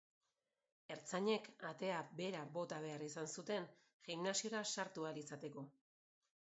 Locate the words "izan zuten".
3.11-3.69